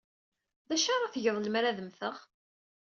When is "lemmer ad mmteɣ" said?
1.39-2.15